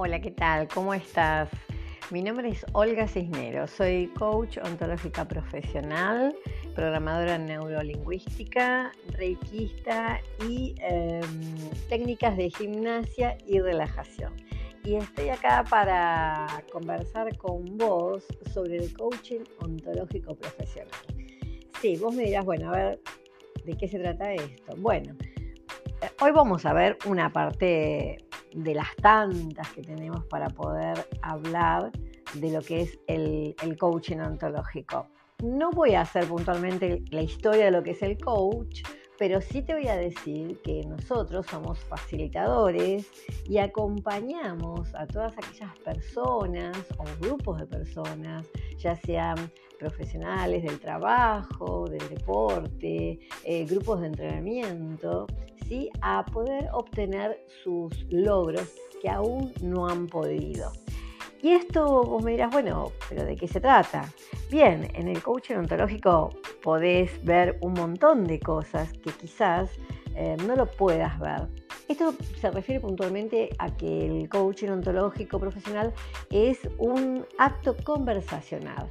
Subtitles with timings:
[0.00, 0.68] Hola, ¿qué tal?
[0.68, 1.48] ¿Cómo estás?
[2.12, 6.36] Mi nombre es Olga Cisneros, soy coach ontológica profesional,
[6.76, 11.20] programadora neurolingüística, reikista y em,
[11.88, 14.36] técnicas de gimnasia y relajación.
[14.84, 18.24] Y estoy acá para conversar con vos
[18.54, 20.94] sobre el coaching ontológico profesional.
[21.82, 23.00] Sí, vos me dirás, bueno, a ver,
[23.64, 24.76] ¿de qué se trata esto?
[24.76, 25.16] Bueno,
[26.02, 31.92] eh, hoy vamos a ver una parte de las tantas que tenemos para poder hablar
[32.34, 35.06] de lo que es el, coaching ontológico.
[35.42, 38.82] No voy a hacer puntualmente la historia de lo que es el coach,
[39.18, 43.08] pero sí te voy a decir que nosotros somos facilitadores
[43.48, 48.46] y acompañamos a todas aquellas personas o grupos de personas,
[48.78, 49.36] ya sean
[49.78, 55.26] profesionales del trabajo, del deporte, eh, grupos de entrenamiento,
[55.66, 55.90] ¿sí?
[56.00, 60.72] a poder obtener sus logros que aún no han podido.
[61.40, 64.12] Y esto vos me dirás, bueno, pero ¿de qué se trata?
[64.50, 66.30] Bien, en el coaching ontológico
[66.62, 69.70] podés ver un montón de cosas que quizás
[70.16, 71.46] eh, no lo puedas ver.
[71.86, 75.94] Esto se refiere puntualmente a que el coaching ontológico profesional
[76.30, 78.90] es un acto conversacional.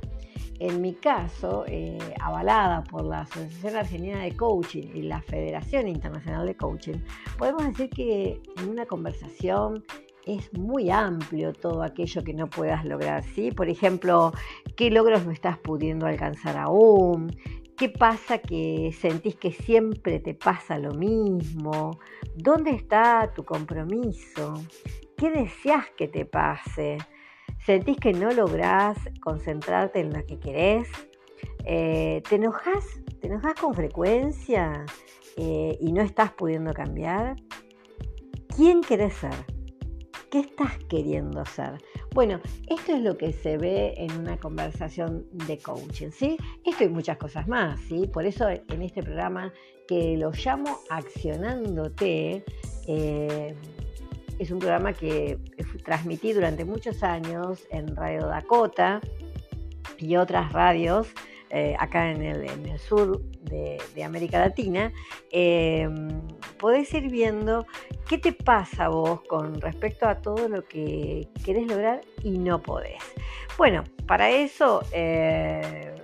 [0.59, 6.47] En mi caso, eh, avalada por la Asociación Argentina de Coaching y la Federación Internacional
[6.47, 6.97] de Coaching,
[7.37, 9.83] podemos decir que en una conversación
[10.25, 13.51] es muy amplio todo aquello que no puedas lograr, ¿sí?
[13.51, 14.33] Por ejemplo,
[14.75, 17.31] ¿qué logros no estás pudiendo alcanzar aún?
[17.77, 21.99] ¿Qué pasa que sentís que siempre te pasa lo mismo?
[22.35, 24.55] ¿Dónde está tu compromiso?
[25.15, 26.97] ¿Qué deseas que te pase?
[27.65, 30.87] ¿Sentís que no lográs concentrarte en lo que querés?
[31.65, 32.85] Eh, ¿Te enojas?
[33.19, 34.85] ¿Te enojas con frecuencia
[35.35, 37.35] eh, y no estás pudiendo cambiar?
[38.55, 39.35] ¿Quién querés ser?
[40.31, 41.77] ¿Qué estás queriendo ser?
[42.13, 46.37] Bueno, esto es lo que se ve en una conversación de coaching, ¿sí?
[46.65, 48.07] Esto y muchas cosas más, ¿sí?
[48.07, 49.53] Por eso en este programa
[49.87, 52.43] que lo llamo Accionándote,
[52.87, 53.55] eh,
[54.39, 55.39] es un programa que
[55.83, 59.01] transmití durante muchos años en Radio Dakota
[59.97, 61.07] y otras radios
[61.49, 64.91] eh, acá en el, sur de, América Latina,
[65.31, 65.87] eh,
[66.59, 67.65] podés ir viendo
[68.07, 73.01] qué te pasa vos con respecto a todo lo que querés lograr y no podés.
[73.57, 75.95] Bueno, para eso eh,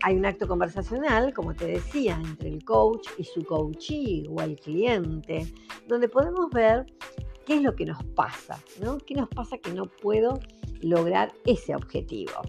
[0.00, 4.58] hay un acto conversacional, como te decía, entre el coach y su coachee o el
[4.58, 5.46] cliente,
[5.86, 6.86] donde podemos ver
[7.46, 8.98] qué es lo que nos pasa, ¿no?
[8.98, 10.38] ¿Qué nos pasa que no puedo
[10.82, 12.42] lograr ese objetivo?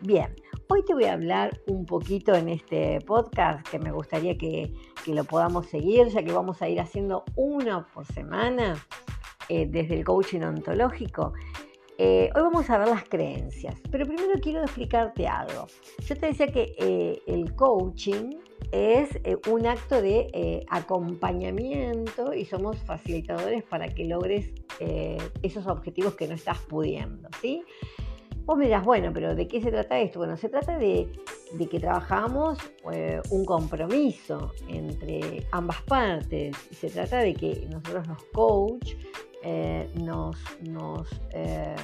[0.00, 0.32] bien,
[0.70, 4.70] Hoy te voy a hablar un poquito en este podcast que me gustaría que,
[5.06, 8.76] lo podamos seguir, ya que vamos a ir haciendo uno por semana
[9.48, 11.32] eh, desde el coaching ontológico.
[12.00, 15.66] Eh, hoy vamos a ver las creencias, pero primero quiero explicarte algo.
[16.06, 18.36] Yo te decía que eh, el coaching
[18.70, 19.08] es
[19.50, 24.52] un acto de acompañamiento y somos facilitadores para que logres
[25.42, 27.64] esos objetivos que no estás pudiendo, ¿sí?
[28.48, 30.20] Vos me bueno, pero ¿de qué se trata esto?
[30.20, 31.06] Bueno, se trata de,
[31.70, 32.56] que trabajamos
[32.90, 36.56] eh, un compromiso entre ambas partes.
[36.70, 38.94] se trata de que nosotros los coach
[39.42, 40.36] eh, nos,
[41.32, 41.76] eh,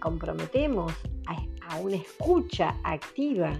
[0.00, 0.92] comprometemos
[1.26, 3.52] a, a, una escucha activa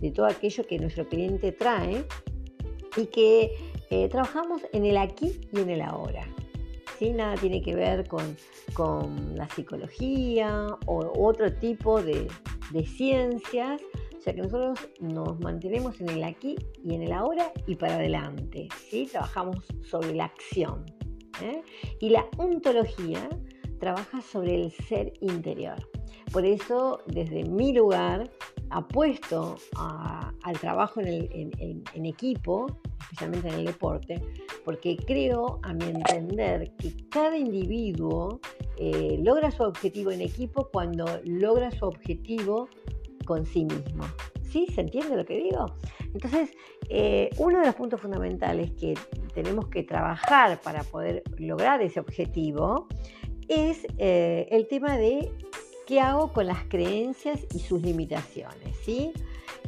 [0.00, 2.04] de todo aquello que nuestro cliente trae
[2.96, 3.50] y que
[4.10, 6.26] trabajamos en el aquí y en el ahora.
[7.12, 8.36] Nada tiene que ver con,
[9.36, 12.28] la psicología o otro tipo de,
[12.86, 13.80] ciencias,
[14.16, 17.96] o sea que nosotros nos mantenemos en el aquí y en el ahora y para
[17.96, 19.06] adelante, ¿sí?
[19.10, 20.84] Trabajamos sobre la acción.
[21.42, 21.62] ¿Eh?
[22.00, 23.28] Y la ontología
[23.78, 25.76] trabaja sobre el ser interior.
[26.32, 28.30] Por eso, desde mi lugar,
[28.70, 32.66] apuesto al trabajo en equipo,
[33.00, 34.20] especialmente en el deporte,
[34.64, 38.40] porque creo, a mi entender, que cada individuo
[38.78, 42.68] eh, logra su objetivo en equipo cuando logra su objetivo
[43.24, 44.04] con sí mismo.
[44.54, 44.68] ¿Sí?
[44.72, 45.74] ¿Se entiende lo que digo?
[46.14, 46.50] Entonces,
[46.88, 48.94] eh, uno de los puntos fundamentales que
[49.34, 52.86] tenemos que trabajar para poder lograr ese objetivo
[53.48, 55.32] es eh, el tema de
[55.88, 58.76] qué hago con las creencias y sus limitaciones.
[58.84, 59.12] ¿sí?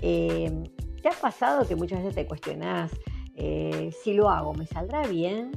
[0.00, 2.93] ¿Te ha pasado que muchas veces te cuestionás
[3.37, 5.53] eh, si lo hago, ¿me saldrá bien?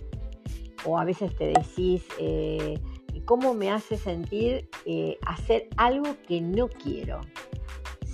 [0.85, 2.79] O a veces te decís, eh,
[3.25, 7.21] ¿cómo me hace sentir eh, hacer algo que no quiero?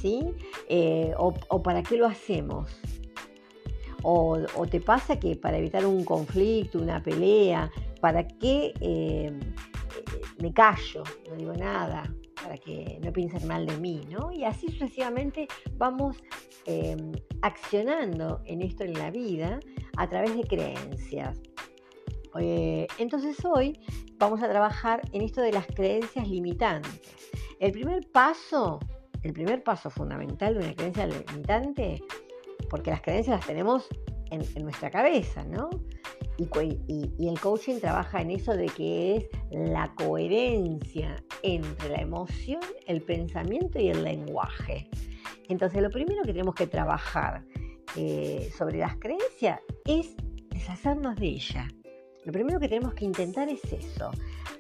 [0.06, 0.22] ¿Sí?
[1.18, 2.70] O, para qué lo hacemos?
[4.04, 4.38] O,
[4.70, 8.72] te pasa que para evitar un conflicto, una pelea, ¿para qué
[10.38, 12.04] me callo, no digo nada,
[12.44, 14.32] para que no piensen mal de mí, ¿no?
[14.32, 16.18] Y así sucesivamente vamos
[16.66, 17.12] em,
[17.42, 19.60] accionando en esto en la vida
[19.98, 21.42] a través de creencias.
[22.40, 23.80] Eh, entonces hoy
[24.20, 27.02] vamos a trabajar en esto de las creencias limitantes.
[27.60, 28.80] El primer paso,
[29.26, 32.00] el primer paso fundamental de una creencia limitante,
[32.70, 33.88] porque las creencias las tenemos
[34.30, 35.70] en, nuestra cabeza, ¿no?
[36.38, 43.02] y, el coaching trabaja en eso de que es la coherencia entre la emoción, el
[43.02, 44.90] pensamiento y el lenguaje.
[45.50, 47.44] Entonces, lo primero que tenemos que trabajar
[47.96, 50.16] eh, sobre las creencias es
[50.50, 51.68] deshacernos de ellas.
[52.26, 54.12] Lo primero que tenemos que intentar es eso.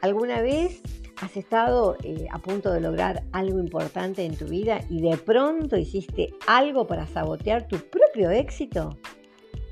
[0.01, 0.81] ¿Alguna vez
[1.21, 5.77] has estado eh, a punto de lograr algo importante en tu vida y de pronto
[5.77, 8.97] hiciste algo para sabotear tu propio éxito?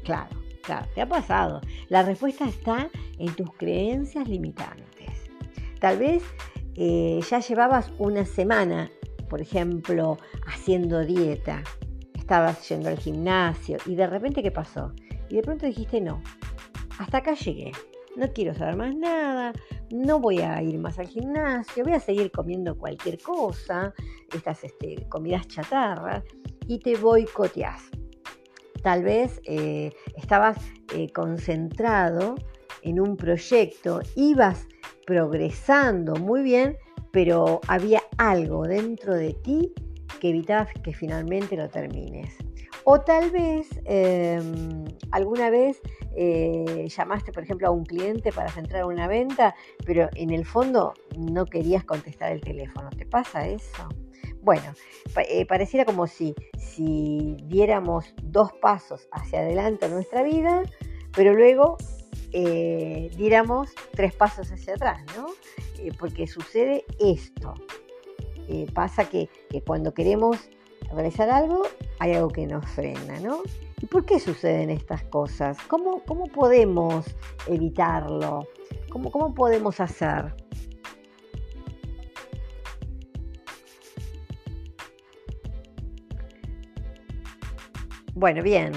[0.04, 1.62] Claro, claro, te ha pasado.
[1.90, 5.30] La respuesta está en tus creencias limitantes.
[5.80, 6.24] Tal vez
[6.76, 8.90] eh, ya llevabas una semana,
[9.30, 10.18] por ejemplo,
[10.48, 11.64] haciendo dieta,
[12.14, 14.94] estabas yendo al gimnasio y de repente ¿qué pasó?
[15.30, 16.22] Y de pronto dijiste no,
[16.98, 17.72] hasta acá llegué,
[18.16, 19.54] no quiero saber más nada,
[19.94, 23.94] no voy a ir más al gimnasio, voy a seguir comiendo cualquier cosa,
[24.34, 26.24] estas este, comidas chatarras,
[26.68, 27.84] y te boicoteás.
[28.82, 30.58] Tal vez eh, estabas
[30.96, 32.36] eh, concentrado
[32.82, 34.68] en un proyecto, ibas
[35.06, 36.76] progresando muy bien,
[37.12, 39.74] pero había algo dentro de ti
[40.20, 42.36] que evitaba que finalmente lo termines.
[42.86, 45.82] O tal vez em, alguna vez
[46.16, 50.94] eh, llamaste, por ejemplo, a un cliente para centrar una venta, pero en el fondo
[51.18, 52.90] no querías contestar el teléfono.
[52.90, 53.90] ¿Te pasa eso?
[54.42, 54.74] Bueno,
[55.30, 60.64] eh, pareciera como si, si diéramos dos pasos hacia adelante en nuestra vida,
[61.16, 61.78] pero luego
[62.34, 65.28] eh, diéramos tres pasos hacia atrás, ¿no?
[66.00, 67.54] Porque sucede esto.
[68.74, 69.30] Pasa que,
[69.66, 70.38] cuando queremos
[70.92, 71.64] realizar algo,
[72.00, 73.42] hay algo que nos frena, ¿no?
[73.82, 75.58] ¿Y por qué suceden estas cosas?
[75.68, 77.06] ¿Cómo, cómo podemos
[77.48, 78.48] evitarlo?
[78.90, 80.34] ¿Cómo, ¿Cómo podemos hacer?
[88.16, 88.72] Bueno, bien.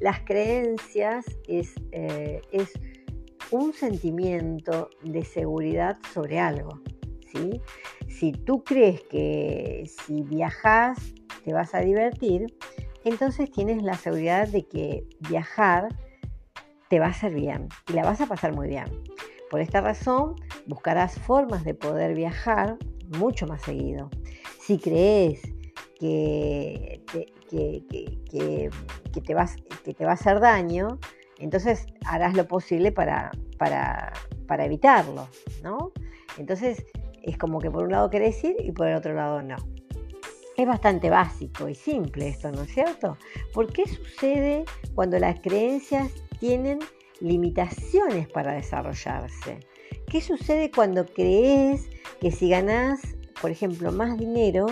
[0.00, 2.72] Las creencias eh, es,
[3.50, 6.80] un sentimiento de seguridad sobre algo.
[7.32, 7.60] ¿sí?
[8.08, 10.98] Si tú crees que si viajas
[11.44, 12.56] te vas a divertir,
[13.04, 15.88] entonces tienes la seguridad de que viajar
[16.88, 18.86] te va a hacer bien y la vas a pasar muy bien.
[19.50, 20.36] Por esta razón,
[20.66, 22.78] buscarás formas de poder viajar
[23.18, 24.10] mucho más seguido.
[24.58, 25.42] Si crees
[26.00, 27.02] que
[27.54, 30.98] que, te vas, que te va a hacer daño,
[31.38, 34.12] entonces harás lo posible para, para,
[34.46, 35.28] para evitarlo,
[35.62, 35.92] ¿no?
[36.38, 36.84] Entonces
[37.22, 39.56] es como que por un lado querés ir y por el otro lado no.
[40.56, 43.18] Es bastante básico y simple esto, ¿no es cierto?
[43.52, 44.64] ¿Por qué sucede
[44.94, 46.78] cuando las creencias tienen
[47.20, 49.58] limitaciones para desarrollarse?
[50.06, 51.88] ¿Qué sucede cuando crees
[52.20, 53.00] que si ganás,
[53.40, 54.66] por ejemplo, más dinero,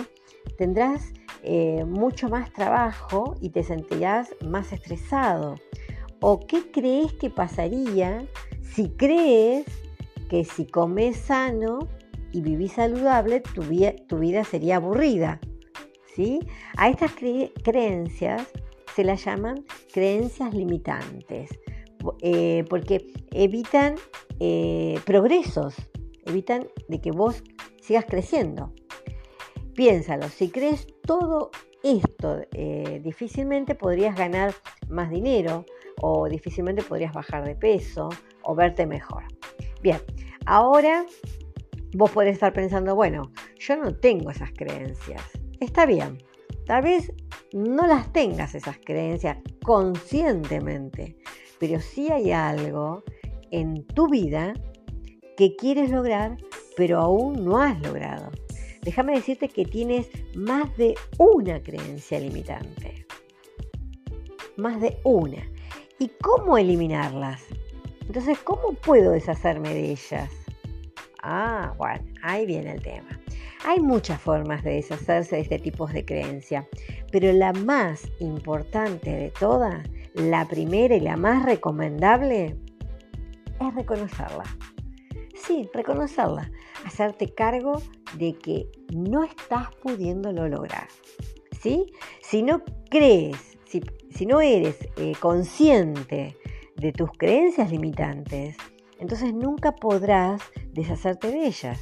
[0.57, 1.11] tendrás
[1.43, 5.55] eh, mucho más trabajo y te sentirás más estresado?
[6.21, 8.25] ¿O qué crees que pasaría
[8.61, 9.65] si crees
[10.29, 11.79] que si comes sano
[12.31, 15.41] y vivís saludable, tu, vida, sería aburrida?
[16.77, 17.11] A estas
[17.63, 18.47] creencias
[18.95, 21.49] se las llaman creencias limitantes,
[22.21, 23.95] eh, porque evitan
[24.39, 25.75] eh, progresos,
[26.25, 27.43] evitan de que vos
[27.81, 28.73] sigas creciendo.
[29.75, 31.49] Piénsalo, si crees todo
[31.83, 34.53] esto, eh, difícilmente podrías ganar
[34.89, 35.65] más dinero
[36.01, 38.09] o difícilmente podrías bajar de peso
[38.43, 39.23] o verte mejor.
[39.81, 39.99] Bien,
[40.45, 41.05] ahora
[41.93, 45.42] vos podés estar pensando, bueno, yo no tengo esas creencias.
[45.63, 46.17] Está bien,
[46.65, 47.11] tal vez
[47.53, 51.15] no las tengas esas creencias conscientemente,
[51.59, 53.03] pero sí hay algo
[53.51, 54.53] en tu vida
[55.37, 56.37] que quieres lograr,
[56.75, 58.31] pero aún no has logrado
[58.83, 63.05] déjame decirte que tienes más de una creencia limitante.
[64.57, 65.47] Más de una.
[65.99, 67.41] ¿Y cómo eliminarlas?
[68.01, 70.29] Entonces, ¿cómo puedo deshacerme de ellas?
[71.21, 73.19] Ah, bueno, ahí viene el tema.
[73.65, 76.67] Hay muchas formas de deshacerse de este tipo de creencia,
[77.11, 82.57] pero la más importante de todas, la primera y la más recomendable,
[83.59, 84.43] es reconocerla.
[85.35, 86.51] Sí, reconocerla,
[86.85, 87.81] hacerte cargo
[88.17, 90.87] de que no estás pudiéndolo lograr.
[91.63, 91.93] ¿sí?
[92.21, 96.37] Si no crees, si, no eres eh, consciente
[96.75, 98.57] de tus creencias limitantes,
[98.99, 100.41] entonces nunca podrás
[100.73, 101.79] deshacerte de ellas.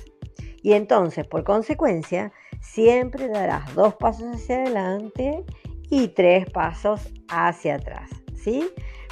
[0.62, 5.44] Y entonces, por consecuencia, siempre darás dos pasos hacia adelante
[5.89, 8.10] y tres pasos hacia atrás.
[8.36, 8.70] ¿Sí?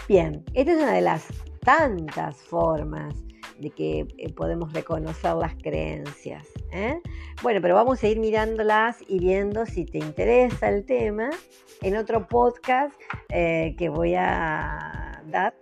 [0.07, 1.27] Bien, esta es una de las
[1.61, 3.13] tantas formas
[3.59, 6.47] de que eh, podemos reconocer las creencias.
[6.71, 6.99] ¿eh?
[7.43, 11.29] Bueno, pero vamos a ir mirándolas y viendo si te interesa el tema
[11.81, 12.93] en otro podcast
[13.29, 15.53] eh, que voy a dar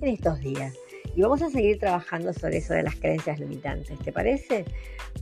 [0.00, 0.74] en estos días.
[1.16, 4.66] Y vamos a seguir trabajando sobre eso de las creencias limitantes, ¿te parece?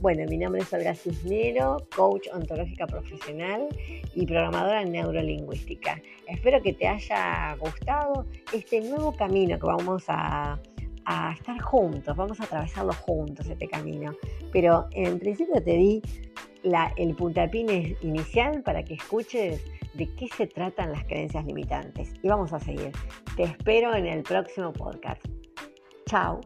[0.01, 3.69] Bueno, mi nombre es Olga Cisnero, coach ontológica profesional
[4.13, 6.01] y programadora neurolingüística.
[6.27, 10.59] Espero que te haya gustado este nuevo camino que vamos a,
[11.33, 14.13] estar juntos, vamos a atravesarlo juntos este camino.
[14.51, 16.01] Pero en principio te di
[16.97, 22.11] el puntapié inicial para que escuches de qué se tratan las creencias limitantes.
[22.21, 22.91] Y vamos a seguir.
[23.37, 25.25] Te espero en el próximo podcast.
[26.05, 26.41] Tchau!